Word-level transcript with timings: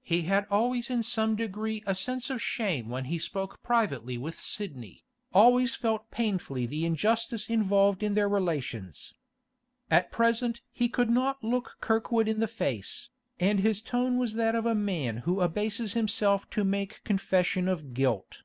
He 0.00 0.22
had 0.22 0.46
always 0.50 0.88
in 0.88 1.02
some 1.02 1.36
degree 1.36 1.82
a 1.84 1.94
sense 1.94 2.30
of 2.30 2.40
shame 2.40 2.88
when 2.88 3.04
he 3.12 3.18
spoke 3.18 3.62
privately 3.62 4.16
with 4.16 4.40
Sidney, 4.40 5.04
always 5.34 5.74
felt 5.74 6.10
painfully 6.10 6.64
the 6.64 6.86
injustice 6.86 7.50
involved 7.50 8.02
in 8.02 8.14
their 8.14 8.26
relations. 8.26 9.12
At 9.90 10.10
present 10.10 10.62
he 10.72 10.88
could 10.88 11.10
not 11.10 11.44
look 11.44 11.76
Kirkwood 11.82 12.26
in 12.26 12.40
the 12.40 12.48
face, 12.48 13.10
and 13.38 13.60
his 13.60 13.82
tone 13.82 14.16
was 14.16 14.32
that 14.32 14.54
of 14.54 14.64
a 14.64 14.74
man 14.74 15.18
who 15.18 15.42
abases 15.42 15.92
himself 15.92 16.48
to 16.52 16.64
make 16.64 17.04
confession 17.04 17.68
of 17.68 17.92
guilt. 17.92 18.38